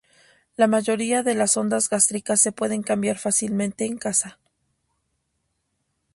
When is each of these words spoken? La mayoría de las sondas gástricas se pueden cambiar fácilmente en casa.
La 0.57 0.65
mayoría 0.65 1.21
de 1.21 1.35
las 1.35 1.51
sondas 1.51 1.87
gástricas 1.87 2.41
se 2.41 2.51
pueden 2.51 2.81
cambiar 2.81 3.19
fácilmente 3.19 3.85
en 3.85 3.99
casa. 3.99 4.39